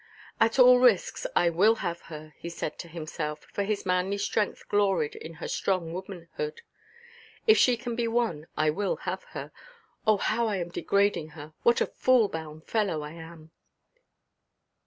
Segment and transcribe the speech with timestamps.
[0.39, 4.67] "At all risks I will have her," he said to himself, for his manly strength
[4.67, 6.61] gloried in her strong womanhood;
[7.45, 9.51] "if she can be won I will have her.
[10.07, 11.53] Oh, how I am degrading her!
[11.61, 13.51] What a fool–bound fellow I am!"